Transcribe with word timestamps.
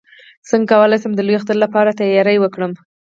څنګه 0.49 0.69
کولی 0.71 0.97
شم 1.01 1.11
د 1.15 1.19
لوی 1.27 1.35
اختر 1.39 1.57
لپاره 1.63 1.97
تیاری 1.99 2.37
وکړم 2.39 2.71